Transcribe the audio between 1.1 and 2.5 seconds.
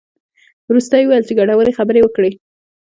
چې ګټورې خبرې وکړې.